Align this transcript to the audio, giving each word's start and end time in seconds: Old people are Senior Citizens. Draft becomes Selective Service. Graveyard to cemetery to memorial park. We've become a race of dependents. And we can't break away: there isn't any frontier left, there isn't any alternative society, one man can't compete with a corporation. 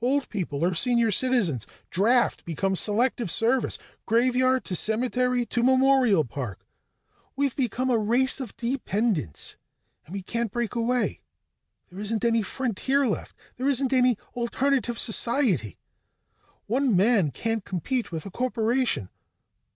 Old 0.00 0.28
people 0.30 0.64
are 0.64 0.74
Senior 0.74 1.12
Citizens. 1.12 1.64
Draft 1.90 2.44
becomes 2.44 2.80
Selective 2.80 3.30
Service. 3.30 3.78
Graveyard 4.04 4.64
to 4.64 4.74
cemetery 4.74 5.46
to 5.46 5.62
memorial 5.62 6.24
park. 6.24 6.66
We've 7.36 7.54
become 7.54 7.88
a 7.88 7.96
race 7.96 8.40
of 8.40 8.56
dependents. 8.56 9.54
And 10.04 10.12
we 10.12 10.22
can't 10.22 10.50
break 10.50 10.74
away: 10.74 11.20
there 11.88 12.00
isn't 12.00 12.24
any 12.24 12.42
frontier 12.42 13.06
left, 13.06 13.36
there 13.58 13.68
isn't 13.68 13.92
any 13.92 14.18
alternative 14.34 14.98
society, 14.98 15.78
one 16.66 16.96
man 16.96 17.30
can't 17.30 17.64
compete 17.64 18.10
with 18.10 18.26
a 18.26 18.30
corporation. 18.32 19.08